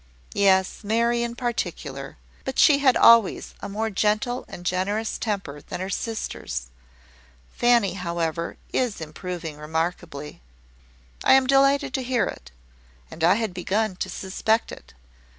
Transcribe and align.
"Yes: 0.33 0.83
Mary 0.83 1.21
in 1.21 1.35
particular; 1.35 2.17
but 2.43 2.57
she 2.57 2.79
had 2.79 2.97
always 2.97 3.53
a 3.59 3.69
more 3.69 3.91
gentle 3.91 4.45
and 4.47 4.65
generous 4.65 5.19
temper 5.19 5.61
than 5.61 5.79
her 5.79 5.91
sisters. 5.91 6.69
Fanny, 7.55 7.93
however, 7.93 8.57
is 8.73 8.99
improving 8.99 9.57
remarkably." 9.57 10.41
"I 11.23 11.33
am 11.33 11.45
delighted 11.45 11.93
to 11.93 12.01
hear 12.01 12.25
it, 12.25 12.49
and 13.11 13.23
I 13.23 13.35
had 13.35 13.53
begun 13.53 13.95
to 13.97 14.09
suspect 14.09 14.71
it. 14.71 14.95